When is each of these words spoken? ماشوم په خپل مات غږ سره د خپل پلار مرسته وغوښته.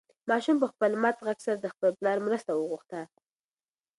ماشوم 0.29 0.57
په 0.61 0.67
خپل 0.71 0.91
مات 1.01 1.17
غږ 1.25 1.37
سره 1.45 1.57
د 1.59 1.67
خپل 1.73 1.89
پلار 1.99 2.17
مرسته 2.27 2.51
وغوښته. 2.55 3.01